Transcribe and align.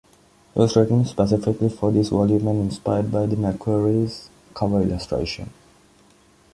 It 0.55 0.57
was 0.57 0.75
written 0.75 1.05
specifically 1.05 1.69
for 1.69 1.91
this 1.91 2.09
volume 2.09 2.47
and 2.47 2.59
inspired 2.61 3.11
by 3.11 3.27
the 3.27 3.35
McQuarrie 3.35 4.29
cover 4.55 4.81
illustration. 4.81 5.53